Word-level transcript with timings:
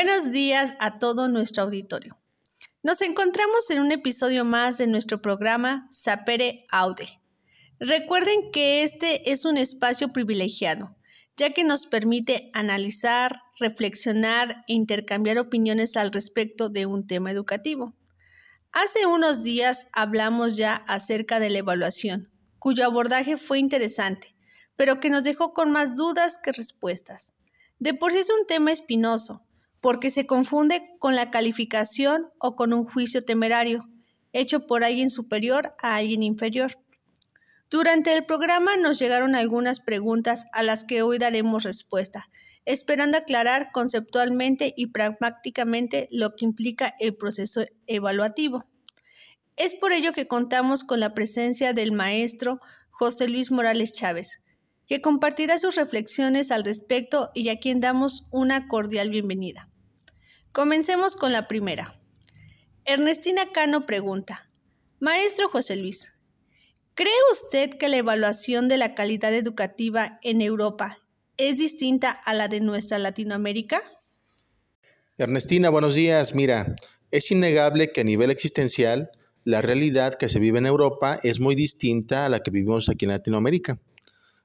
Buenos 0.00 0.30
días 0.30 0.74
a 0.78 1.00
todo 1.00 1.26
nuestro 1.26 1.64
auditorio. 1.64 2.16
Nos 2.84 3.02
encontramos 3.02 3.68
en 3.70 3.80
un 3.80 3.90
episodio 3.90 4.44
más 4.44 4.78
de 4.78 4.86
nuestro 4.86 5.20
programa 5.20 5.88
Sapere 5.90 6.66
Aude. 6.70 7.20
Recuerden 7.80 8.52
que 8.52 8.84
este 8.84 9.32
es 9.32 9.44
un 9.44 9.56
espacio 9.56 10.12
privilegiado, 10.12 10.94
ya 11.36 11.52
que 11.52 11.64
nos 11.64 11.86
permite 11.86 12.48
analizar, 12.54 13.42
reflexionar 13.58 14.64
e 14.68 14.74
intercambiar 14.74 15.36
opiniones 15.36 15.96
al 15.96 16.12
respecto 16.12 16.68
de 16.68 16.86
un 16.86 17.08
tema 17.08 17.32
educativo. 17.32 17.96
Hace 18.70 19.04
unos 19.04 19.42
días 19.42 19.88
hablamos 19.92 20.56
ya 20.56 20.76
acerca 20.86 21.40
de 21.40 21.50
la 21.50 21.58
evaluación, 21.58 22.30
cuyo 22.60 22.84
abordaje 22.84 23.36
fue 23.36 23.58
interesante, 23.58 24.36
pero 24.76 25.00
que 25.00 25.10
nos 25.10 25.24
dejó 25.24 25.52
con 25.52 25.72
más 25.72 25.96
dudas 25.96 26.38
que 26.38 26.52
respuestas. 26.52 27.32
De 27.80 27.94
por 27.94 28.12
sí 28.12 28.18
es 28.18 28.30
un 28.30 28.46
tema 28.46 28.70
espinoso, 28.70 29.47
porque 29.88 30.10
se 30.10 30.26
confunde 30.26 30.82
con 30.98 31.14
la 31.14 31.30
calificación 31.30 32.28
o 32.38 32.56
con 32.56 32.74
un 32.74 32.84
juicio 32.84 33.24
temerario, 33.24 33.88
hecho 34.34 34.66
por 34.66 34.84
alguien 34.84 35.08
superior 35.08 35.74
a 35.82 35.96
alguien 35.96 36.22
inferior. 36.22 36.78
Durante 37.70 38.14
el 38.14 38.26
programa 38.26 38.76
nos 38.76 38.98
llegaron 38.98 39.34
algunas 39.34 39.80
preguntas 39.80 40.44
a 40.52 40.62
las 40.62 40.84
que 40.84 41.00
hoy 41.00 41.16
daremos 41.16 41.62
respuesta, 41.62 42.28
esperando 42.66 43.16
aclarar 43.16 43.70
conceptualmente 43.72 44.74
y 44.76 44.88
pragmáticamente 44.88 46.06
lo 46.10 46.36
que 46.36 46.44
implica 46.44 46.94
el 46.98 47.16
proceso 47.16 47.64
evaluativo. 47.86 48.66
Es 49.56 49.72
por 49.72 49.92
ello 49.92 50.12
que 50.12 50.28
contamos 50.28 50.84
con 50.84 51.00
la 51.00 51.14
presencia 51.14 51.72
del 51.72 51.92
maestro 51.92 52.60
José 52.90 53.26
Luis 53.26 53.50
Morales 53.50 53.94
Chávez, 53.94 54.44
que 54.86 55.00
compartirá 55.00 55.58
sus 55.58 55.76
reflexiones 55.76 56.50
al 56.50 56.64
respecto 56.64 57.30
y 57.34 57.48
a 57.48 57.58
quien 57.58 57.80
damos 57.80 58.28
una 58.32 58.68
cordial 58.68 59.08
bienvenida. 59.08 59.70
Comencemos 60.52 61.14
con 61.14 61.32
la 61.32 61.46
primera. 61.46 62.00
Ernestina 62.84 63.42
Cano 63.52 63.84
pregunta, 63.84 64.48
Maestro 64.98 65.48
José 65.50 65.76
Luis, 65.76 66.14
¿cree 66.94 67.12
usted 67.30 67.76
que 67.76 67.88
la 67.88 67.98
evaluación 67.98 68.66
de 68.68 68.78
la 68.78 68.94
calidad 68.94 69.34
educativa 69.34 70.18
en 70.22 70.40
Europa 70.40 70.98
es 71.36 71.58
distinta 71.58 72.10
a 72.10 72.32
la 72.32 72.48
de 72.48 72.60
nuestra 72.60 72.98
Latinoamérica? 72.98 73.82
Ernestina, 75.18 75.68
buenos 75.68 75.94
días. 75.94 76.34
Mira, 76.34 76.74
es 77.10 77.30
innegable 77.30 77.92
que 77.92 78.00
a 78.00 78.04
nivel 78.04 78.30
existencial, 78.30 79.10
la 79.44 79.60
realidad 79.60 80.14
que 80.14 80.30
se 80.30 80.40
vive 80.40 80.58
en 80.58 80.66
Europa 80.66 81.20
es 81.22 81.40
muy 81.40 81.54
distinta 81.54 82.24
a 82.24 82.28
la 82.30 82.42
que 82.42 82.50
vivimos 82.50 82.88
aquí 82.88 83.04
en 83.04 83.10
Latinoamérica. 83.10 83.78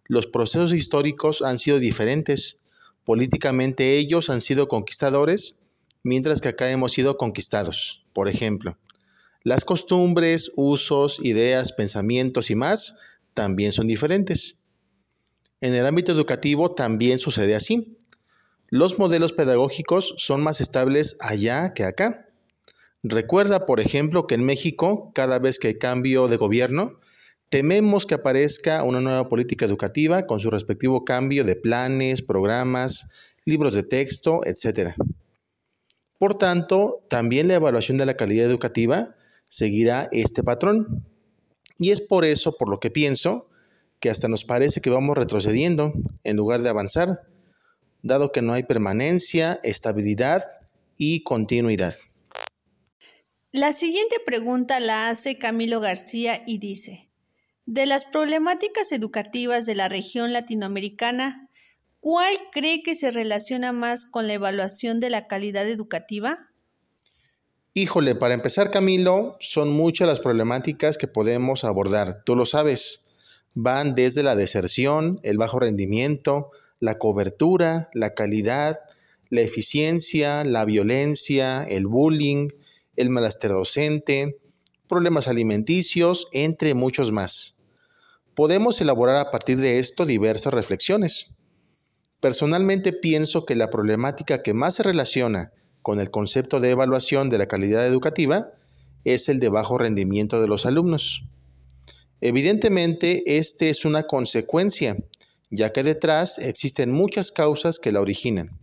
Los 0.05 0.27
procesos 0.27 0.73
históricos 0.73 1.41
han 1.41 1.57
sido 1.57 1.79
diferentes. 1.79 2.59
Políticamente 3.05 3.97
ellos 3.97 4.29
han 4.29 4.41
sido 4.41 4.67
conquistadores 4.67 5.62
mientras 6.03 6.41
que 6.41 6.49
acá 6.49 6.69
hemos 6.69 6.91
sido 6.91 7.17
conquistados. 7.17 8.05
Por 8.13 8.29
ejemplo, 8.29 8.77
las 9.43 9.65
costumbres, 9.65 10.51
usos, 10.55 11.19
ideas, 11.23 11.71
pensamientos 11.71 12.49
y 12.49 12.55
más 12.55 12.99
también 13.33 13.71
son 13.71 13.87
diferentes. 13.87 14.59
En 15.59 15.73
el 15.73 15.85
ámbito 15.85 16.11
educativo 16.11 16.75
también 16.75 17.19
sucede 17.19 17.55
así. 17.55 17.97
Los 18.69 18.99
modelos 18.99 19.33
pedagógicos 19.33 20.13
son 20.17 20.43
más 20.43 20.61
estables 20.61 21.17
allá 21.19 21.73
que 21.73 21.83
acá. 21.83 22.27
Recuerda, 23.03 23.65
por 23.65 23.79
ejemplo, 23.79 24.27
que 24.27 24.35
en 24.35 24.45
México, 24.45 25.11
cada 25.13 25.39
vez 25.39 25.59
que 25.59 25.67
hay 25.69 25.77
cambio 25.77 26.27
de 26.27 26.37
gobierno, 26.37 26.99
tememos 27.49 28.05
que 28.05 28.15
aparezca 28.15 28.83
una 28.83 29.01
nueva 29.01 29.27
política 29.27 29.65
educativa 29.65 30.25
con 30.25 30.39
su 30.39 30.49
respectivo 30.49 31.05
cambio 31.05 31.43
de 31.43 31.55
planes, 31.55 32.21
programas, 32.21 33.09
libros 33.45 33.73
de 33.73 33.83
texto, 33.83 34.41
etc. 34.45 34.95
Por 36.23 36.37
tanto, 36.37 37.03
también 37.09 37.49
la 37.49 37.55
evaluación 37.55 37.97
de 37.97 38.05
la 38.05 38.15
calidad 38.15 38.45
educativa 38.45 39.13
seguirá 39.43 40.07
este 40.13 40.41
patrón. 40.41 41.05
Y 41.77 41.91
es 41.91 41.99
por 41.99 42.23
eso, 42.23 42.55
por 42.55 42.69
lo 42.69 42.79
que 42.79 42.89
pienso, 42.89 43.49
que 43.99 44.09
hasta 44.09 44.29
nos 44.29 44.45
parece 44.45 44.79
que 44.79 44.89
vamos 44.89 45.17
retrocediendo 45.17 45.91
en 46.23 46.37
lugar 46.37 46.61
de 46.61 46.69
avanzar, 46.69 47.27
dado 48.03 48.31
que 48.31 48.41
no 48.41 48.53
hay 48.53 48.63
permanencia, 48.63 49.59
estabilidad 49.63 50.41
y 50.95 51.23
continuidad. 51.23 51.93
La 53.51 53.73
siguiente 53.73 54.15
pregunta 54.25 54.79
la 54.79 55.09
hace 55.09 55.37
Camilo 55.37 55.81
García 55.81 56.41
y 56.47 56.57
dice, 56.57 57.11
de 57.65 57.85
las 57.85 58.05
problemáticas 58.05 58.93
educativas 58.93 59.65
de 59.65 59.75
la 59.75 59.89
región 59.89 60.31
latinoamericana, 60.31 61.42
¿Cuál 62.03 62.35
cree 62.51 62.83
que 62.83 62.95
se 62.95 63.11
relaciona 63.11 63.71
más 63.71 64.05
con 64.05 64.27
la 64.27 64.33
evaluación 64.33 64.99
de 64.99 65.09
la 65.09 65.25
calidad 65.25 65.65
educativa? 65.69 66.37
Híjole, 67.73 68.13
para 68.13 68.33
empezar, 68.33 68.71
Camilo, 68.71 69.37
son 69.39 69.71
muchas 69.71 70.09
las 70.09 70.19
problemáticas 70.19 70.97
que 70.97 71.07
podemos 71.07 71.63
abordar. 71.63 72.21
Tú 72.25 72.35
lo 72.35 72.45
sabes. 72.45 73.05
Van 73.53 73.95
desde 73.95 74.21
la 74.21 74.35
deserción, 74.35 75.21
el 75.23 75.37
bajo 75.37 75.61
rendimiento, 75.61 76.51
la 76.81 76.95
cobertura, 76.95 77.89
la 77.93 78.13
calidad, 78.13 78.75
la 79.29 79.39
eficiencia, 79.39 80.43
la 80.43 80.65
violencia, 80.65 81.63
el 81.63 81.87
bullying, 81.87 82.49
el 82.97 83.11
malaster 83.11 83.51
docente, 83.51 84.41
problemas 84.89 85.29
alimenticios, 85.29 86.27
entre 86.33 86.73
muchos 86.73 87.13
más. 87.13 87.63
Podemos 88.35 88.81
elaborar 88.81 89.15
a 89.15 89.31
partir 89.31 89.57
de 89.57 89.79
esto 89.79 90.05
diversas 90.05 90.53
reflexiones. 90.53 91.29
Personalmente 92.23 92.93
pienso 92.93 93.45
que 93.45 93.53
la 93.53 93.69
problemática 93.69 94.41
que 94.43 94.53
más 94.53 94.75
se 94.75 94.83
relaciona 94.83 95.51
con 95.81 95.99
el 95.99 96.09
concepto 96.09 96.61
de 96.61 96.69
evaluación 96.69 97.29
de 97.29 97.37
la 97.37 97.49
calidad 97.49 97.85
educativa 97.85 98.53
es 99.03 99.27
el 99.27 99.41
de 99.41 99.49
bajo 99.49 99.77
rendimiento 99.77 100.39
de 100.39 100.47
los 100.47 100.65
alumnos. 100.65 101.25
Evidentemente, 102.21 103.23
este 103.25 103.69
es 103.69 103.83
una 103.83 104.03
consecuencia, 104.03 104.95
ya 105.49 105.73
que 105.73 105.83
detrás 105.83 106.39
existen 106.39 106.93
muchas 106.93 107.33
causas 107.33 107.77
que 107.77 107.91
la 107.91 107.99
originan. 107.99 108.57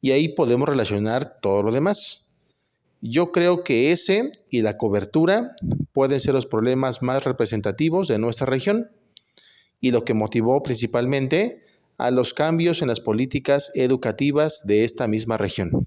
Y 0.00 0.10
ahí 0.10 0.30
podemos 0.30 0.68
relacionar 0.68 1.38
todo 1.40 1.62
lo 1.62 1.70
demás. 1.70 2.26
Yo 3.00 3.30
creo 3.30 3.62
que 3.62 3.92
ese 3.92 4.32
y 4.50 4.62
la 4.62 4.76
cobertura 4.76 5.54
pueden 5.92 6.18
ser 6.18 6.34
los 6.34 6.46
problemas 6.46 7.02
más 7.02 7.22
representativos 7.22 8.08
de 8.08 8.18
nuestra 8.18 8.46
región 8.46 8.90
y 9.80 9.92
lo 9.92 10.04
que 10.04 10.14
motivó 10.14 10.60
principalmente 10.60 11.60
a 11.98 12.10
los 12.10 12.34
cambios 12.34 12.82
en 12.82 12.88
las 12.88 13.00
políticas 13.00 13.72
educativas 13.74 14.62
de 14.66 14.84
esta 14.84 15.06
misma 15.08 15.36
región. 15.36 15.86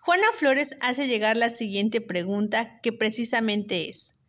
Juana 0.00 0.28
Flores 0.34 0.76
hace 0.80 1.06
llegar 1.06 1.36
la 1.36 1.50
siguiente 1.50 2.00
pregunta 2.00 2.80
que 2.82 2.92
precisamente 2.92 3.90
es, 3.90 4.20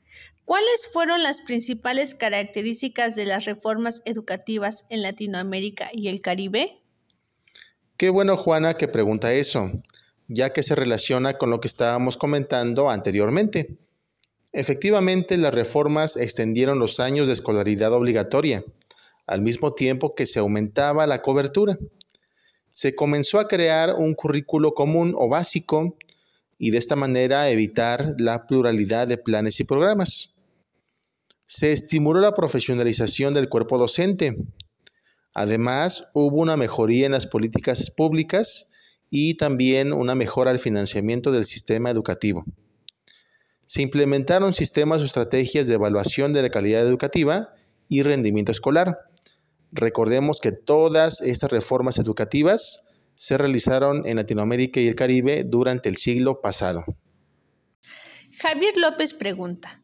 ¿cuáles 0.44 0.90
fueron 0.92 1.24
las 1.24 1.42
principales 1.42 2.16
características 2.16 3.16
de 3.16 3.26
las 3.26 3.46
reformas 3.46 4.02
educativas 4.06 4.86
en 4.90 5.04
Latinoamérica 5.04 5.90
y 5.94 6.10
el 6.10 6.22
Caribe? 6.22 6.82
Qué 7.96 8.10
bueno 8.10 8.36
Juana 8.36 8.76
que 8.76 8.88
pregunta 8.88 9.34
eso, 9.34 9.72
ya 10.28 10.52
que 10.52 10.64
se 10.64 10.76
relaciona 10.76 11.38
con 11.38 11.50
lo 11.50 11.62
que 11.62 11.68
estábamos 11.68 12.18
comentando 12.18 12.90
anteriormente. 12.90 13.78
Efectivamente, 14.52 15.38
las 15.38 15.54
reformas 15.54 16.18
extendieron 16.18 16.80
los 16.80 17.00
años 17.00 17.28
de 17.28 17.34
escolaridad 17.34 17.94
obligatoria, 17.94 18.64
al 19.30 19.42
mismo 19.42 19.76
tiempo 19.76 20.16
que 20.16 20.26
se 20.26 20.40
aumentaba 20.40 21.06
la 21.06 21.22
cobertura. 21.22 21.78
Se 22.68 22.96
comenzó 22.96 23.40
a 23.40 23.48
crear 23.48 23.94
un 23.94 24.16
currículo 24.16 24.74
común 24.74 25.14
o 25.16 25.30
básico 25.30 25.96
y 26.58 26.72
de 26.72 26.80
esta 26.80 26.96
manera 26.96 27.48
evitar 27.50 28.16
la 28.18 28.48
pluralidad 28.48 29.08
de 29.08 29.20
planes 29.20 29.60
y 29.60 29.66
programas. 29.66 30.36
Se 31.46 31.74
estimuló 31.74 32.22
la 32.22 32.34
profesionalización 32.34 33.32
del 33.34 33.50
cuerpo 33.50 33.78
docente. 33.78 34.36
Además, 35.36 36.10
hubo 36.16 36.38
una 36.38 36.58
mejoría 36.58 37.06
en 37.06 37.12
las 37.12 37.28
políticas 37.28 37.92
públicas 37.92 38.72
y 39.12 39.36
también 39.36 39.94
una 39.94 40.16
mejora 40.16 40.50
al 40.50 40.60
financiamiento 40.60 41.32
del 41.32 41.46
sistema 41.46 41.92
educativo. 41.92 42.46
Se 43.68 43.84
implementaron 43.84 44.56
sistemas 44.56 45.04
o 45.04 45.06
estrategias 45.06 45.68
de 45.68 45.76
evaluación 45.76 46.34
de 46.34 46.42
la 46.42 46.50
calidad 46.50 46.82
educativa 46.82 47.54
y 47.88 48.02
rendimiento 48.02 48.52
escolar, 48.52 49.09
Recordemos 49.72 50.40
que 50.42 50.52
todas 50.52 51.22
estas 51.22 51.52
reformas 51.52 52.00
educativas 52.00 52.88
se 53.16 53.38
realizaron 53.38 54.06
en 54.08 54.16
Latinoamérica 54.16 54.80
y 54.80 54.88
el 54.88 54.96
Caribe 54.96 55.44
durante 55.44 55.90
el 55.90 55.98
siglo 55.98 56.42
pasado. 56.42 56.86
Javier 58.40 58.78
López 58.78 59.14
pregunta, 59.14 59.84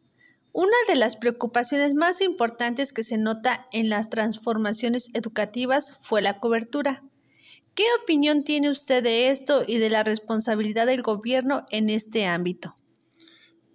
una 0.52 0.76
de 0.88 0.96
las 0.96 1.16
preocupaciones 1.16 1.94
más 1.94 2.22
importantes 2.22 2.94
que 2.94 3.02
se 3.02 3.18
nota 3.18 3.66
en 3.72 3.90
las 3.90 4.08
transformaciones 4.08 5.10
educativas 5.12 5.98
fue 6.00 6.22
la 6.22 6.40
cobertura. 6.40 7.04
¿Qué 7.74 7.84
opinión 8.02 8.42
tiene 8.42 8.70
usted 8.70 9.02
de 9.02 9.28
esto 9.28 9.62
y 9.66 9.76
de 9.76 9.90
la 9.90 10.02
responsabilidad 10.02 10.86
del 10.86 11.02
gobierno 11.02 11.66
en 11.70 11.90
este 11.90 12.24
ámbito? 12.24 12.72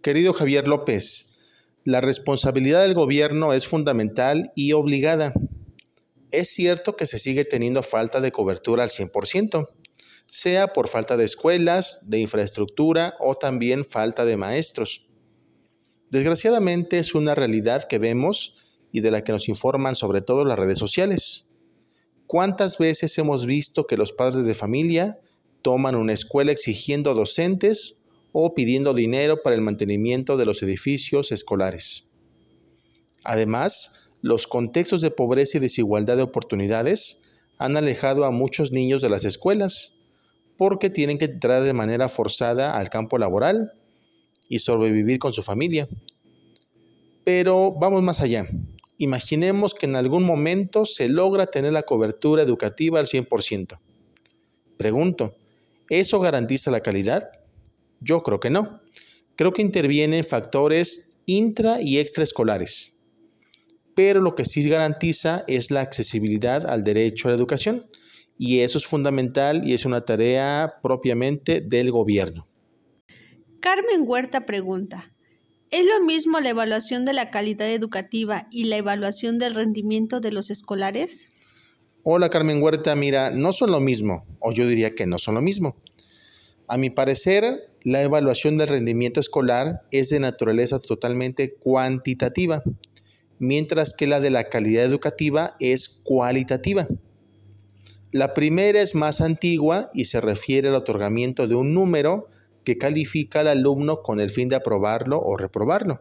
Querido 0.01 0.33
Javier 0.33 0.67
López, 0.67 1.35
la 1.83 2.01
responsabilidad 2.01 2.81
del 2.81 2.95
gobierno 2.95 3.53
es 3.53 3.67
fundamental 3.67 4.51
y 4.55 4.71
obligada. 4.71 5.33
Es 6.31 6.49
cierto 6.49 6.95
que 6.95 7.05
se 7.05 7.19
sigue 7.19 7.45
teniendo 7.45 7.83
falta 7.83 8.21
de 8.21 8.31
cobertura 8.31 8.83
al 8.83 8.89
100%. 8.89 9.69
sea 10.27 10.71
por 10.71 10.87
falta 10.87 11.17
de 11.17 11.25
escuelas, 11.25 12.09
de 12.09 12.19
infraestructura 12.19 13.15
o 13.19 13.35
también 13.35 13.83
falta 13.83 14.23
de 14.23 14.37
maestros. 14.37 15.05
Desgraciadamente 16.09 16.99
es 16.99 17.15
una 17.15 17.35
realidad 17.35 17.83
que 17.83 17.99
vemos 17.99 18.55
y 18.93 19.01
de 19.01 19.11
la 19.11 19.25
que 19.25 19.33
nos 19.33 19.49
informan 19.49 19.93
sobre 19.93 20.21
todo 20.21 20.45
las 20.45 20.57
redes 20.57 20.77
sociales. 20.77 21.47
¿Cuántas 22.27 22.77
veces 22.77 23.17
hemos 23.17 23.45
visto 23.45 23.87
que 23.87 23.97
los 23.97 24.13
padres 24.13 24.45
de 24.45 24.53
familia 24.53 25.19
toman 25.61 25.95
una 25.95 26.13
escuela 26.13 26.53
exigiendo 26.53 27.13
docentes 27.13 27.97
o 28.31 28.53
pidiendo 28.53 28.93
dinero 28.93 29.41
para 29.43 29.55
el 29.55 29.61
mantenimiento 29.61 30.37
de 30.37 30.45
los 30.45 30.63
edificios 30.63 31.33
escolares? 31.33 32.07
Además, 33.25 34.00
los 34.21 34.47
contextos 34.47 35.01
de 35.01 35.11
pobreza 35.11 35.57
y 35.57 35.61
desigualdad 35.61 36.17
de 36.17 36.23
oportunidades 36.23 37.23
han 37.57 37.77
alejado 37.77 38.25
a 38.25 38.31
muchos 38.31 38.71
niños 38.71 39.01
de 39.01 39.09
las 39.09 39.23
escuelas 39.23 39.95
porque 40.57 40.89
tienen 40.89 41.17
que 41.17 41.25
entrar 41.25 41.63
de 41.63 41.73
manera 41.73 42.07
forzada 42.07 42.77
al 42.77 42.89
campo 42.89 43.17
laboral 43.17 43.73
y 44.47 44.59
sobrevivir 44.59 45.17
con 45.17 45.31
su 45.31 45.41
familia. 45.41 45.87
Pero 47.23 47.71
vamos 47.71 48.03
más 48.03 48.21
allá. 48.21 48.47
Imaginemos 48.97 49.73
que 49.73 49.87
en 49.87 49.95
algún 49.95 50.23
momento 50.23 50.85
se 50.85 51.09
logra 51.09 51.47
tener 51.47 51.73
la 51.73 51.83
cobertura 51.83 52.43
educativa 52.43 52.99
al 52.99 53.07
100%. 53.07 53.79
Pregunto, 54.77 55.35
¿eso 55.89 56.19
garantiza 56.19 56.69
la 56.69 56.81
calidad? 56.81 57.23
Yo 57.99 58.21
creo 58.21 58.39
que 58.39 58.51
no. 58.51 58.81
Creo 59.35 59.53
que 59.53 59.61
intervienen 59.61 60.23
factores 60.23 61.17
intra 61.25 61.81
y 61.81 61.97
extraescolares. 61.97 62.97
Pero 63.95 64.21
lo 64.21 64.35
que 64.35 64.45
sí 64.45 64.67
garantiza 64.67 65.43
es 65.47 65.71
la 65.71 65.81
accesibilidad 65.81 66.65
al 66.65 66.83
derecho 66.83 67.27
a 67.27 67.31
la 67.31 67.37
educación. 67.37 67.87
Y 68.37 68.59
eso 68.59 68.77
es 68.77 68.85
fundamental 68.85 69.67
y 69.67 69.73
es 69.73 69.85
una 69.85 70.01
tarea 70.01 70.75
propiamente 70.81 71.61
del 71.61 71.91
gobierno. 71.91 72.47
Carmen 73.59 74.03
Huerta 74.05 74.45
pregunta, 74.45 75.11
¿Es 75.71 75.85
lo 75.85 76.03
mismo 76.05 76.41
la 76.41 76.49
evaluación 76.49 77.05
de 77.05 77.13
la 77.13 77.31
calidad 77.31 77.69
educativa 77.69 78.45
y 78.51 78.65
la 78.65 78.75
evaluación 78.75 79.39
del 79.39 79.55
rendimiento 79.55 80.19
de 80.19 80.33
los 80.33 80.49
escolares? 80.49 81.29
Hola 82.03 82.29
Carmen 82.29 82.61
Huerta, 82.61 82.93
mira, 82.97 83.29
no 83.29 83.53
son 83.53 83.71
lo 83.71 83.79
mismo, 83.79 84.25
o 84.41 84.51
yo 84.51 84.67
diría 84.67 84.93
que 84.95 85.05
no 85.05 85.17
son 85.17 85.35
lo 85.35 85.41
mismo. 85.41 85.77
A 86.67 86.77
mi 86.77 86.89
parecer, 86.89 87.71
la 87.85 88.03
evaluación 88.03 88.57
del 88.57 88.67
rendimiento 88.67 89.21
escolar 89.21 89.83
es 89.91 90.09
de 90.09 90.19
naturaleza 90.19 90.77
totalmente 90.77 91.53
cuantitativa, 91.53 92.61
mientras 93.41 93.95
que 93.95 94.05
la 94.05 94.19
de 94.19 94.29
la 94.29 94.43
calidad 94.49 94.85
educativa 94.85 95.55
es 95.59 95.89
cualitativa. 96.03 96.87
La 98.11 98.35
primera 98.35 98.79
es 98.81 98.93
más 98.93 99.19
antigua 99.19 99.89
y 99.95 100.05
se 100.05 100.21
refiere 100.21 100.69
al 100.69 100.75
otorgamiento 100.75 101.47
de 101.47 101.55
un 101.55 101.73
número 101.73 102.29
que 102.63 102.77
califica 102.77 103.39
al 103.39 103.47
alumno 103.47 104.03
con 104.03 104.19
el 104.19 104.29
fin 104.29 104.47
de 104.47 104.57
aprobarlo 104.57 105.19
o 105.19 105.37
reprobarlo, 105.37 105.97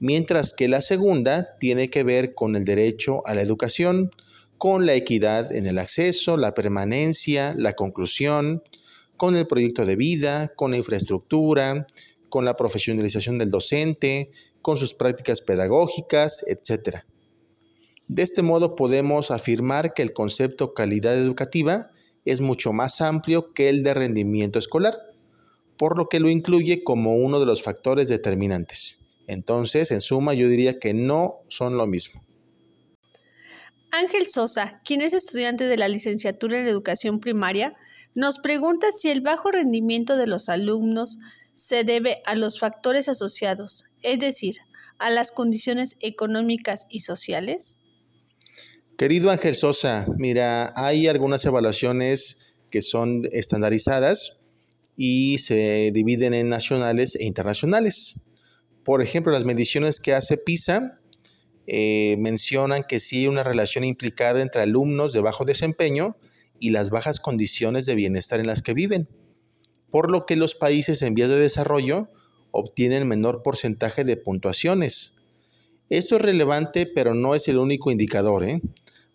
mientras 0.00 0.54
que 0.54 0.68
la 0.68 0.80
segunda 0.80 1.58
tiene 1.58 1.90
que 1.90 2.02
ver 2.02 2.34
con 2.34 2.56
el 2.56 2.64
derecho 2.64 3.20
a 3.26 3.34
la 3.34 3.42
educación, 3.42 4.10
con 4.56 4.86
la 4.86 4.94
equidad 4.94 5.52
en 5.52 5.66
el 5.66 5.78
acceso, 5.78 6.38
la 6.38 6.54
permanencia, 6.54 7.54
la 7.58 7.74
conclusión, 7.74 8.62
con 9.18 9.36
el 9.36 9.46
proyecto 9.46 9.84
de 9.84 9.96
vida, 9.96 10.48
con 10.56 10.70
la 10.70 10.78
infraestructura, 10.78 11.86
con 12.30 12.46
la 12.46 12.56
profesionalización 12.56 13.38
del 13.38 13.50
docente, 13.50 14.30
con 14.68 14.76
sus 14.76 14.92
prácticas 14.92 15.40
pedagógicas, 15.40 16.44
etc. 16.46 16.98
De 18.06 18.22
este 18.22 18.42
modo 18.42 18.76
podemos 18.76 19.30
afirmar 19.30 19.94
que 19.94 20.02
el 20.02 20.12
concepto 20.12 20.74
calidad 20.74 21.16
educativa 21.16 21.90
es 22.26 22.42
mucho 22.42 22.74
más 22.74 23.00
amplio 23.00 23.54
que 23.54 23.70
el 23.70 23.82
de 23.82 23.94
rendimiento 23.94 24.58
escolar 24.58 24.92
por 25.78 25.96
lo 25.96 26.10
que 26.10 26.20
lo 26.20 26.28
incluye 26.28 26.84
como 26.84 27.14
uno 27.14 27.40
de 27.40 27.46
los 27.46 27.62
factores 27.62 28.10
determinantes. 28.10 29.06
Entonces, 29.26 29.90
en 29.90 30.02
suma, 30.02 30.34
yo 30.34 30.50
diría 30.50 30.78
que 30.78 30.92
no 30.92 31.36
son 31.48 31.78
lo 31.78 31.86
mismo. 31.86 32.22
Ángel 33.90 34.28
Sosa, 34.28 34.82
quien 34.84 35.00
es 35.00 35.14
estudiante 35.14 35.64
de 35.64 35.78
la 35.78 35.88
licenciatura 35.88 36.60
en 36.60 36.68
educación 36.68 37.20
primaria, 37.20 37.74
nos 38.14 38.38
pregunta 38.38 38.88
si 38.92 39.08
el 39.08 39.22
bajo 39.22 39.50
rendimiento 39.50 40.18
de 40.18 40.26
los 40.26 40.50
alumnos 40.50 41.20
se 41.58 41.82
debe 41.82 42.22
a 42.24 42.36
los 42.36 42.60
factores 42.60 43.08
asociados, 43.08 43.86
es 44.02 44.20
decir, 44.20 44.54
a 44.98 45.10
las 45.10 45.32
condiciones 45.32 45.96
económicas 46.00 46.86
y 46.88 47.00
sociales. 47.00 47.80
Querido 48.96 49.30
Ángel 49.30 49.56
Sosa, 49.56 50.06
mira, 50.18 50.72
hay 50.76 51.08
algunas 51.08 51.44
evaluaciones 51.44 52.54
que 52.70 52.80
son 52.80 53.22
estandarizadas 53.32 54.40
y 54.96 55.38
se 55.38 55.90
dividen 55.92 56.32
en 56.32 56.48
nacionales 56.48 57.16
e 57.16 57.24
internacionales. 57.24 58.20
Por 58.84 59.02
ejemplo, 59.02 59.32
las 59.32 59.44
mediciones 59.44 59.98
que 59.98 60.14
hace 60.14 60.36
PISA 60.36 61.00
eh, 61.66 62.16
mencionan 62.20 62.84
que 62.84 63.00
sí 63.00 63.18
hay 63.18 63.26
una 63.26 63.42
relación 63.42 63.82
implicada 63.82 64.42
entre 64.42 64.62
alumnos 64.62 65.12
de 65.12 65.20
bajo 65.20 65.44
desempeño 65.44 66.16
y 66.60 66.70
las 66.70 66.90
bajas 66.90 67.18
condiciones 67.18 67.84
de 67.84 67.96
bienestar 67.96 68.38
en 68.38 68.46
las 68.46 68.62
que 68.62 68.74
viven, 68.74 69.08
por 69.90 70.10
lo 70.10 70.26
que 70.26 70.36
los 70.36 70.54
países 70.54 71.02
en 71.02 71.14
vías 71.14 71.28
de 71.28 71.38
desarrollo 71.38 72.08
obtienen 72.50 73.08
menor 73.08 73.42
porcentaje 73.42 74.04
de 74.04 74.16
puntuaciones. 74.16 75.16
Esto 75.90 76.16
es 76.16 76.22
relevante, 76.22 76.86
pero 76.86 77.14
no 77.14 77.34
es 77.34 77.48
el 77.48 77.58
único 77.58 77.90
indicador, 77.90 78.44
¿eh? 78.44 78.60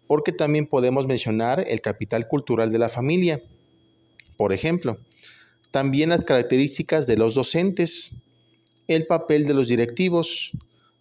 porque 0.08 0.32
también 0.32 0.68
podemos 0.68 1.08
mencionar 1.08 1.64
el 1.68 1.82
capital 1.82 2.28
cultural 2.28 2.72
de 2.72 2.80
la 2.80 2.90
familia. 2.90 3.42
Por 4.38 4.54
ejemplo, 4.54 4.98
también 5.72 6.10
las 6.10 6.24
características 6.24 7.08
de 7.08 7.18
los 7.18 7.36
docentes, 7.36 8.24
el 8.88 9.06
papel 9.06 9.46
de 9.46 9.54
los 9.54 9.68
directivos, 9.68 10.52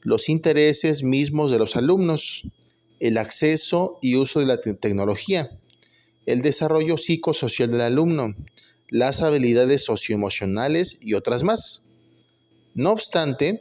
los 0.03 0.29
intereses 0.29 1.03
mismos 1.03 1.51
de 1.51 1.59
los 1.59 1.77
alumnos, 1.77 2.49
el 3.01 3.19
acceso 3.19 3.99
y 4.01 4.17
uso 4.17 4.41
de 4.41 4.47
la 4.47 4.59
tecnología, 4.59 5.51
el 6.27 6.43
desarrollo 6.43 6.97
psicosocial 6.97 7.71
del 7.71 7.81
alumno, 7.81 8.35
las 8.93 9.23
habilidades 9.23 9.85
socioemocionales 9.85 10.99
y 11.01 11.15
otras 11.15 11.43
más. 11.43 11.87
No 12.75 12.93
obstante, 12.93 13.61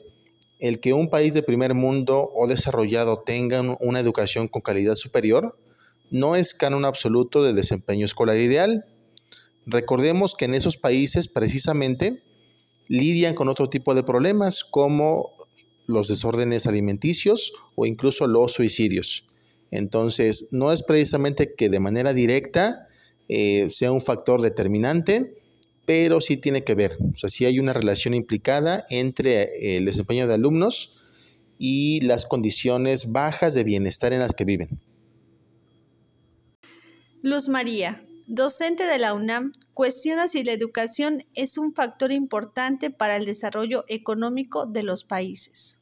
el 0.59 0.79
que 0.79 0.93
un 0.93 1.09
país 1.09 1.33
de 1.33 1.41
primer 1.41 1.73
mundo 1.73 2.29
o 2.35 2.47
desarrollado 2.47 3.23
tenga 3.25 3.61
una 3.79 3.99
educación 3.99 4.47
con 4.47 4.61
calidad 4.61 4.95
superior 4.95 5.57
no 6.11 6.35
es 6.35 6.53
canon 6.53 6.85
absoluto 6.85 7.41
del 7.41 7.55
desempeño 7.55 8.05
escolar 8.05 8.37
ideal, 8.37 8.85
Recordemos 9.65 10.35
que 10.35 10.45
en 10.45 10.53
esos 10.53 10.77
países 10.77 11.27
precisamente 11.27 12.23
lidian 12.87 13.35
con 13.35 13.47
otro 13.47 13.69
tipo 13.69 13.93
de 13.93 14.03
problemas 14.03 14.63
como 14.63 15.31
los 15.87 16.07
desórdenes 16.07 16.67
alimenticios 16.67 17.53
o 17.75 17.85
incluso 17.85 18.27
los 18.27 18.53
suicidios. 18.53 19.27
Entonces, 19.69 20.49
no 20.51 20.71
es 20.71 20.83
precisamente 20.83 21.53
que 21.55 21.69
de 21.69 21.79
manera 21.79 22.13
directa 22.13 22.87
eh, 23.33 23.69
sea 23.69 23.93
un 23.93 24.01
factor 24.01 24.41
determinante, 24.41 25.41
pero 25.85 26.19
sí 26.19 26.35
tiene 26.35 26.65
que 26.65 26.75
ver. 26.75 26.97
O 27.13 27.17
sea, 27.17 27.29
sí 27.29 27.45
hay 27.45 27.59
una 27.59 27.71
relación 27.71 28.13
implicada 28.13 28.85
entre 28.89 29.43
eh, 29.43 29.77
el 29.77 29.85
desempeño 29.85 30.27
de 30.27 30.33
alumnos 30.33 30.91
y 31.57 32.01
las 32.01 32.25
condiciones 32.25 33.13
bajas 33.13 33.53
de 33.53 33.63
bienestar 33.63 34.11
en 34.11 34.19
las 34.19 34.33
que 34.33 34.43
viven. 34.43 34.81
Luz 37.21 37.47
María, 37.47 38.05
docente 38.27 38.85
de 38.85 38.99
la 38.99 39.13
UNAM, 39.13 39.53
cuestiona 39.73 40.27
si 40.27 40.43
la 40.43 40.51
educación 40.51 41.23
es 41.33 41.57
un 41.57 41.73
factor 41.73 42.11
importante 42.11 42.89
para 42.89 43.15
el 43.15 43.23
desarrollo 43.23 43.85
económico 43.87 44.65
de 44.65 44.83
los 44.83 45.05
países. 45.05 45.77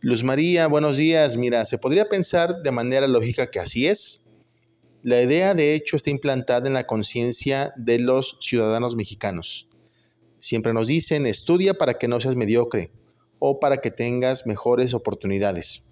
Luz 0.00 0.24
María, 0.24 0.68
buenos 0.68 0.96
días. 0.96 1.36
Mira, 1.36 1.66
se 1.66 1.76
podría 1.76 2.08
pensar 2.08 2.62
de 2.62 2.72
manera 2.72 3.06
lógica 3.06 3.50
que 3.50 3.60
así 3.60 3.86
es. 3.86 4.21
La 5.02 5.20
idea, 5.20 5.54
de 5.54 5.74
hecho, 5.74 5.96
está 5.96 6.10
implantada 6.10 6.68
en 6.68 6.74
la 6.74 6.86
conciencia 6.86 7.72
de 7.76 7.98
los 7.98 8.38
ciudadanos 8.40 8.96
mexicanos. 8.96 9.68
Siempre 10.38 10.72
nos 10.72 10.86
dicen, 10.86 11.26
estudia 11.26 11.74
para 11.74 11.94
que 11.94 12.08
no 12.08 12.20
seas 12.20 12.36
mediocre 12.36 12.90
o 13.38 13.60
para 13.60 13.78
que 13.78 13.90
tengas 13.90 14.46
mejores 14.46 14.94
oportunidades. 14.94 15.84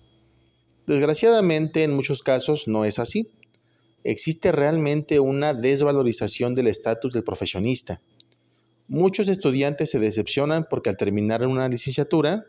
Desgraciadamente, 0.87 1.85
en 1.85 1.95
muchos 1.95 2.23
casos 2.23 2.69
no 2.69 2.85
es 2.85 2.99
así 2.99 3.33
existe 4.05 4.52
realmente 4.52 5.21
una 5.21 5.55
desvalorización 5.55 6.55
del 6.55 6.69
estatus 6.69 7.12
del 7.12 7.25
profesionista. 7.25 8.00
Muchos 8.88 9.29
estudiantes 9.29 9.90
se 9.90 9.99
decepcionan 9.99 10.67
porque 10.69 10.90
al 10.90 10.97
terminar 10.97 11.47
una 11.47 11.69
licenciatura 11.69 12.47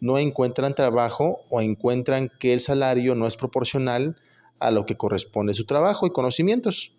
no 0.00 0.18
encuentran 0.18 0.74
trabajo 0.74 1.40
o 1.50 1.60
encuentran 1.60 2.30
que 2.38 2.52
el 2.52 2.60
salario 2.60 3.14
no 3.14 3.26
es 3.26 3.36
proporcional 3.36 4.16
a 4.58 4.70
lo 4.70 4.86
que 4.86 4.96
corresponde 4.96 5.54
su 5.54 5.64
trabajo 5.64 6.06
y 6.06 6.10
conocimientos. 6.10 6.92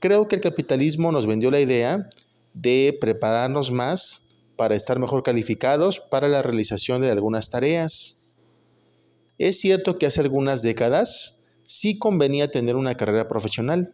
Creo 0.00 0.28
que 0.28 0.36
el 0.36 0.42
capitalismo 0.42 1.12
nos 1.12 1.26
vendió 1.26 1.50
la 1.50 1.60
idea 1.60 2.08
de 2.54 2.96
prepararnos 3.00 3.70
más 3.70 4.28
para 4.56 4.74
estar 4.74 4.98
mejor 4.98 5.22
calificados 5.22 6.00
para 6.00 6.28
la 6.28 6.42
realización 6.42 7.02
de 7.02 7.10
algunas 7.10 7.50
tareas. 7.50 8.20
Es 9.38 9.60
cierto 9.60 9.98
que 9.98 10.06
hace 10.06 10.20
algunas 10.20 10.62
décadas 10.62 11.40
sí 11.64 11.98
convenía 11.98 12.50
tener 12.50 12.76
una 12.76 12.96
carrera 12.96 13.28
profesional, 13.28 13.92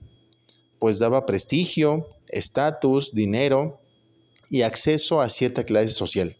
pues 0.78 0.98
daba 0.98 1.26
prestigio, 1.26 2.06
estatus, 2.28 3.12
dinero 3.12 3.80
y 4.50 4.62
acceso 4.62 5.20
a 5.20 5.28
cierta 5.28 5.64
clase 5.64 5.88
social. 5.88 6.36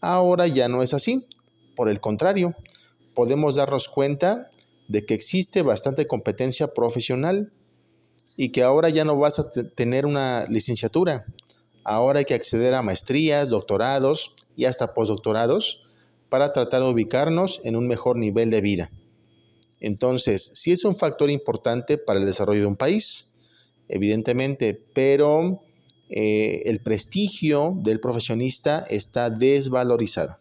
Ahora 0.00 0.46
ya 0.46 0.68
no 0.68 0.82
es 0.82 0.94
así. 0.94 1.26
Por 1.74 1.88
el 1.88 2.00
contrario, 2.00 2.54
podemos 3.14 3.56
darnos 3.56 3.88
cuenta 3.88 4.50
de 4.88 5.04
que 5.04 5.14
existe 5.14 5.62
bastante 5.62 6.06
competencia 6.06 6.72
profesional 6.72 7.52
y 8.36 8.50
que 8.50 8.62
ahora 8.62 8.88
ya 8.88 9.04
no 9.04 9.16
vas 9.16 9.38
a 9.38 9.48
tener 9.48 10.06
una 10.06 10.46
licenciatura. 10.48 11.26
Ahora 11.84 12.20
hay 12.20 12.24
que 12.24 12.34
acceder 12.34 12.74
a 12.74 12.82
maestrías, 12.82 13.48
doctorados 13.48 14.34
y 14.56 14.64
hasta 14.64 14.94
postdoctorados 14.94 15.82
para 16.28 16.52
tratar 16.52 16.82
de 16.82 16.90
ubicarnos 16.90 17.60
en 17.64 17.76
un 17.76 17.86
mejor 17.86 18.16
nivel 18.16 18.50
de 18.50 18.60
vida. 18.60 18.90
Entonces, 19.80 20.50
sí 20.54 20.72
es 20.72 20.84
un 20.84 20.94
factor 20.94 21.30
importante 21.30 21.98
para 21.98 22.18
el 22.18 22.26
desarrollo 22.26 22.60
de 22.60 22.66
un 22.66 22.76
país, 22.76 23.34
evidentemente, 23.88 24.74
pero 24.94 25.62
eh, 26.08 26.62
el 26.66 26.80
prestigio 26.80 27.74
del 27.82 28.00
profesionista 28.00 28.86
está 28.88 29.30
desvalorizado. 29.30 30.38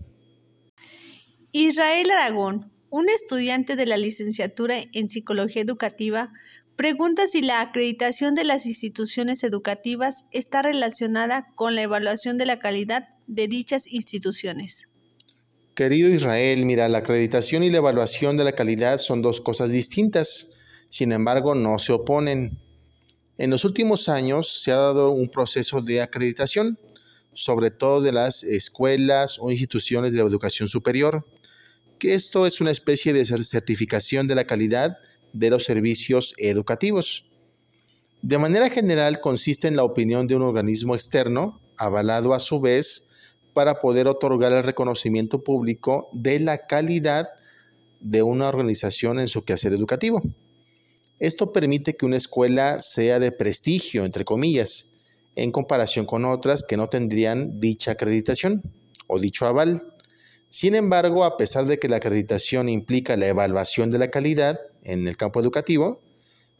Israel 1.52 2.12
Aragón, 2.12 2.72
un 2.96 3.10
estudiante 3.10 3.76
de 3.76 3.86
la 3.86 3.98
licenciatura 3.98 4.78
en 4.94 5.10
Psicología 5.10 5.62
Educativa, 5.62 6.32
pregunta 6.78 7.28
si 7.28 7.42
la 7.42 7.60
acreditación 7.60 8.36
de 8.36 8.46
las 8.46 8.66
instituciones 8.66 9.44
educativas 9.44 10.24
está 10.32 10.62
relacionada 10.62 11.52
con 11.56 11.76
la 11.76 11.82
evaluación 11.82 12.38
de 12.38 12.46
la 12.46 12.58
calidad 12.58 13.10
de 13.28 13.50
dichas 13.50 13.92
instituciones. 13.92 14.88
Querido 15.76 16.08
Israel, 16.08 16.66
mira, 16.66 16.88
la 16.88 17.00
acreditación 17.00 17.64
y 17.64 17.70
la 17.70 17.80
evaluación 17.80 18.38
de 18.38 18.46
la 18.46 18.54
calidad 18.54 18.96
son 18.96 19.22
dos 19.22 19.42
cosas 19.42 19.72
distintas, 19.72 20.54
sin 20.88 21.12
embargo 21.12 21.54
no 21.54 21.78
se 21.80 21.92
oponen. 21.92 22.62
En 23.38 23.50
los 23.50 23.66
últimos 23.66 24.08
años 24.08 24.64
se 24.64 24.72
ha 24.72 24.78
dado 24.78 25.12
un 25.12 25.28
proceso 25.28 25.82
de 25.82 26.02
acreditación, 26.02 26.80
sobre 27.34 27.72
todo 27.72 28.00
de 28.00 28.14
las 28.14 28.46
escuelas 28.46 29.38
o 29.42 29.52
instituciones 29.52 30.14
de 30.14 30.22
educación 30.22 30.70
superior, 30.70 31.26
que 32.06 32.14
esto 32.14 32.46
es 32.46 32.62
una 32.62 32.70
especie 32.70 33.14
de 33.14 33.26
certificación 33.26 34.28
de 34.28 34.36
la 34.36 34.46
calidad 34.46 35.00
de 35.34 35.50
los 35.50 35.64
servicios 35.64 36.36
educativos. 36.38 37.26
De 38.22 38.38
manera 38.38 38.70
general 38.70 39.22
consiste 39.22 39.68
en 39.68 39.76
la 39.76 39.84
opinión 39.84 40.28
de 40.28 40.36
un 40.36 40.44
organismo 40.44 40.94
externo, 40.94 41.60
avalado 41.78 42.36
a 42.36 42.40
su 42.40 42.62
vez 42.62 43.08
para 43.56 43.80
poder 43.80 44.08
otorgar 44.08 44.52
el 44.52 44.64
reconocimiento 44.64 45.44
público 45.44 46.08
de 46.14 46.40
la 46.40 46.68
calidad 46.68 47.28
de 48.02 48.22
una 48.22 48.50
organización 48.50 49.20
en 49.20 49.28
su 49.28 49.44
quehacer 49.44 49.74
educativo. 49.74 50.22
Esto 51.18 51.52
permite 51.52 51.96
que 51.96 52.06
una 52.06 52.18
escuela 52.18 52.84
sea 52.84 53.18
de 53.18 53.32
prestigio, 53.32 54.06
entre 54.06 54.26
comillas, 54.26 54.92
en 55.36 55.52
comparación 55.52 56.06
con 56.06 56.24
otras 56.24 56.62
que 56.62 56.78
no 56.78 56.88
tendrían 56.88 57.60
dicha 57.60 57.94
acreditación 57.94 58.62
o 59.08 59.20
dicho 59.20 59.48
aval. 59.48 59.95
Sin 60.56 60.74
embargo, 60.74 61.26
a 61.26 61.36
pesar 61.36 61.66
de 61.66 61.80
que 61.80 61.90
la 61.90 61.98
acreditación 61.98 62.70
implica 62.70 63.18
la 63.18 63.28
evaluación 63.28 63.92
de 63.92 64.00
la 64.00 64.10
calidad 64.10 64.58
en 64.84 65.06
el 65.06 65.18
campo 65.18 65.42
educativo, 65.42 66.00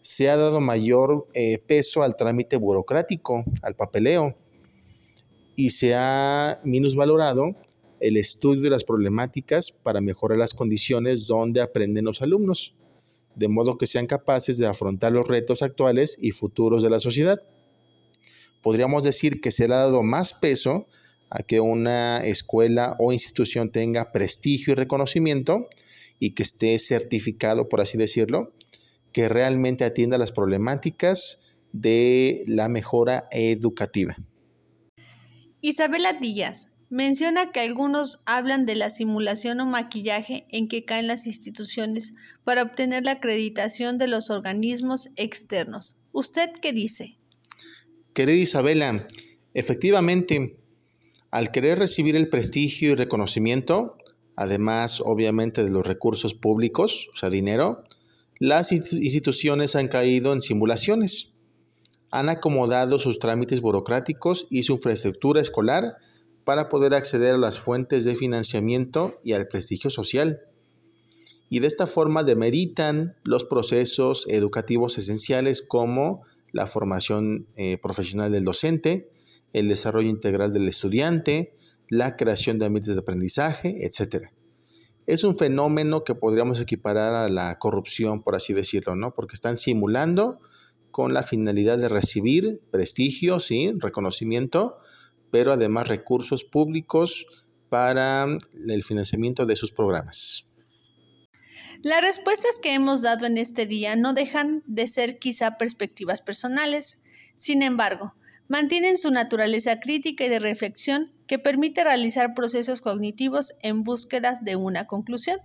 se 0.02 0.30
ha 0.30 0.36
dado 0.36 0.60
mayor 0.60 1.30
eh, 1.34 1.60
peso 1.60 2.04
al 2.04 2.18
trámite 2.18 2.58
burocrático, 2.58 3.46
al 3.62 3.78
papeleo, 3.78 4.36
y 5.56 5.70
se 5.70 5.96
ha 5.96 6.60
minusvalorado 6.66 7.56
el 8.02 8.18
estudio 8.18 8.64
de 8.64 8.70
las 8.70 8.84
problemáticas 8.84 9.72
para 9.72 10.02
mejorar 10.02 10.40
las 10.40 10.54
condiciones 10.54 11.26
donde 11.26 11.62
aprenden 11.62 12.04
los 12.04 12.22
alumnos, 12.22 12.76
de 13.34 13.48
modo 13.48 13.78
que 13.78 13.88
sean 13.88 14.08
capaces 14.08 14.58
de 14.58 14.68
afrontar 14.68 15.14
los 15.14 15.26
retos 15.26 15.62
actuales 15.62 16.18
y 16.20 16.32
futuros 16.32 16.84
de 16.84 16.90
la 16.90 17.00
sociedad. 17.00 17.42
Podríamos 18.62 19.06
decir 19.06 19.40
que 19.40 19.54
se 19.54 19.70
le 19.70 19.76
ha 19.76 19.78
dado 19.78 20.04
más 20.04 20.34
peso 20.34 20.86
a 21.36 21.44
que 21.44 21.60
una 21.60 22.24
escuela 22.26 22.96
o 22.98 23.12
institución 23.12 23.70
tenga 23.70 24.12
prestigio 24.14 24.72
y 24.72 24.76
reconocimiento 24.76 25.68
y 26.18 26.32
que 26.32 26.44
esté 26.44 26.80
certificado, 26.80 27.68
por 27.68 27.82
así 27.82 27.98
decirlo, 27.98 28.54
que 29.12 29.28
realmente 29.28 29.84
atienda 29.84 30.18
las 30.18 30.32
problemáticas 30.32 31.42
de 31.74 32.46
la 32.48 32.70
mejora 32.70 33.28
educativa. 33.32 34.16
Isabela 35.60 36.14
Díaz 36.14 36.72
menciona 36.90 37.52
que 37.52 37.60
algunos 37.60 38.22
hablan 38.26 38.66
de 38.66 38.76
la 38.76 38.90
simulación 38.90 39.60
o 39.60 39.66
maquillaje 39.66 40.46
en 40.52 40.70
que 40.70 40.86
caen 40.86 41.08
las 41.08 41.28
instituciones 41.28 42.14
para 42.46 42.64
obtener 42.64 43.04
la 43.04 43.14
acreditación 43.14 43.98
de 43.98 44.08
los 44.08 44.30
organismos 44.30 45.10
externos. 45.18 45.98
¿Usted 46.14 46.52
qué 46.62 46.72
dice? 46.72 47.18
Querida 48.14 48.38
Isabela, 48.38 49.06
efectivamente, 49.54 50.58
al 51.36 51.52
querer 51.52 51.80
recibir 51.80 52.16
el 52.16 52.30
prestigio 52.30 52.92
y 52.92 52.96
reconocimiento, 52.96 53.98
además 54.38 55.02
obviamente 55.04 55.66
de 55.66 55.70
los 55.70 55.86
recursos 55.86 56.34
públicos, 56.34 57.10
o 57.14 57.18
sea, 57.18 57.30
dinero, 57.30 57.84
las 58.40 58.72
instituciones 58.72 59.76
han 59.76 59.90
caído 59.90 60.32
en 60.32 60.40
simulaciones 60.40 61.36
han 62.10 62.30
acomodado 62.30 63.00
sus 63.00 63.20
trámites 63.20 63.60
burocráticos 63.60 64.48
y 64.50 64.64
su 64.64 64.76
infraestructura 64.76 65.42
escolar 65.42 65.98
para 66.46 66.70
poder 66.70 66.94
acceder 66.94 67.36
a 67.36 67.38
las 67.38 67.60
fuentes 67.60 68.06
de 68.06 68.16
financiamiento 68.16 69.20
y 69.22 69.34
al 69.34 69.50
prestigio 69.50 69.90
social. 69.90 70.40
Y 71.50 71.60
de 71.60 71.68
esta 71.68 71.88
forma 71.88 72.24
demeritan 72.24 73.18
los 73.26 73.44
procesos 73.44 74.26
educativos 74.30 74.98
esenciales 74.98 75.62
como 75.62 76.22
la 76.54 76.68
formación 76.68 77.48
eh, 77.58 77.78
profesional 77.80 78.32
del 78.32 78.46
docente, 78.46 79.10
el 79.56 79.70
desarrollo 79.70 80.10
integral 80.10 80.52
del 80.52 80.68
estudiante, 80.68 81.56
la 81.88 82.18
creación 82.18 82.60
de 82.60 82.66
ambientes 82.66 82.94
de 82.94 83.00
aprendizaje, 83.00 83.86
etc. 83.86 84.28
Es 85.08 85.24
un 85.24 85.38
fenómeno 85.38 86.04
que 86.04 86.14
podríamos 86.14 86.60
equiparar 86.60 87.14
a 87.14 87.30
la 87.30 87.58
corrupción, 87.58 88.22
por 88.22 88.36
así 88.36 88.52
decirlo, 88.52 88.98
¿no? 88.98 89.14
Porque 89.14 89.34
están 89.34 89.56
simulando 89.56 90.42
con 90.92 91.14
la 91.14 91.24
finalidad 91.24 91.78
de 91.78 91.88
recibir 91.88 92.64
prestigio, 92.70 93.40
sí, 93.40 93.72
reconocimiento, 93.78 94.78
pero 95.32 95.54
además 95.54 95.88
recursos 95.88 96.44
públicos 96.44 97.26
para 97.70 98.28
el 98.68 98.84
financiamiento 98.84 99.46
de 99.46 99.56
sus 99.56 99.72
programas. 99.72 100.54
Las 101.82 102.02
respuestas 102.02 102.60
que 102.62 102.74
hemos 102.74 103.04
dado 103.04 103.26
en 103.26 103.38
este 103.38 103.66
día 103.66 103.96
no 103.96 104.12
dejan 104.12 104.64
de 104.66 104.90
ser 104.90 105.18
quizá 105.18 105.58
perspectivas 105.58 106.20
personales. 106.20 107.04
Sin 107.36 107.62
embargo, 107.62 108.16
mantienen 108.48 108.98
su 108.98 109.12
naturaleza 109.12 109.80
crítica 109.80 110.26
y 110.26 110.30
de 110.30 110.40
reflexión 110.40 111.12
que 111.28 111.40
permite 111.40 111.84
realizar 111.84 112.34
procesos 112.34 112.82
cognitivos 112.82 113.54
en 113.62 113.84
búsqueda 113.84 114.38
de 114.42 114.56
una 114.56 114.86
conclusión. 114.86 115.40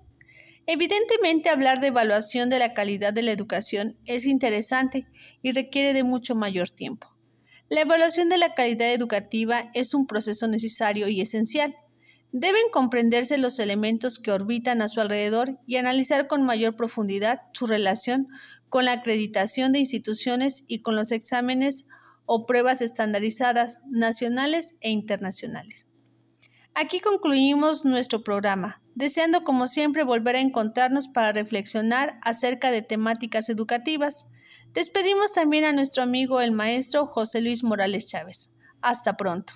Evidentemente, 0.66 1.48
hablar 1.48 1.80
de 1.80 1.88
evaluación 1.88 2.50
de 2.50 2.58
la 2.58 2.74
calidad 2.74 3.12
de 3.12 3.22
la 3.22 3.32
educación 3.32 3.96
es 4.06 4.26
interesante 4.26 5.06
y 5.42 5.52
requiere 5.52 5.92
de 5.94 6.04
mucho 6.04 6.34
mayor 6.34 6.70
tiempo. 6.70 7.08
La 7.68 7.80
evaluación 7.80 8.28
de 8.28 8.36
la 8.36 8.54
calidad 8.54 8.92
educativa 8.92 9.70
es 9.74 9.94
un 9.94 10.06
proceso 10.06 10.48
necesario 10.48 11.08
y 11.08 11.20
esencial. 11.20 11.74
Deben 12.32 12.62
comprenderse 12.72 13.38
los 13.38 13.58
elementos 13.58 14.18
que 14.18 14.32
orbitan 14.32 14.82
a 14.82 14.88
su 14.88 15.00
alrededor 15.00 15.58
y 15.66 15.76
analizar 15.76 16.26
con 16.26 16.44
mayor 16.44 16.76
profundidad 16.76 17.42
su 17.52 17.66
relación 17.66 18.28
con 18.68 18.84
la 18.84 18.92
acreditación 18.92 19.72
de 19.72 19.80
instituciones 19.80 20.64
y 20.68 20.82
con 20.82 20.94
los 20.94 21.10
exámenes 21.10 21.86
o 22.32 22.46
pruebas 22.46 22.80
estandarizadas 22.80 23.80
nacionales 23.90 24.76
e 24.82 24.90
internacionales. 24.90 25.88
Aquí 26.76 27.00
concluimos 27.00 27.84
nuestro 27.84 28.22
programa, 28.22 28.80
deseando 28.94 29.42
como 29.42 29.66
siempre 29.66 30.04
volver 30.04 30.36
a 30.36 30.40
encontrarnos 30.40 31.08
para 31.08 31.32
reflexionar 31.32 32.20
acerca 32.22 32.70
de 32.70 32.82
temáticas 32.82 33.48
educativas. 33.48 34.28
Despedimos 34.72 35.32
también 35.32 35.64
a 35.64 35.72
nuestro 35.72 36.04
amigo 36.04 36.40
el 36.40 36.52
maestro 36.52 37.04
José 37.04 37.40
Luis 37.40 37.64
Morales 37.64 38.06
Chávez. 38.06 38.54
Hasta 38.80 39.16
pronto. 39.16 39.54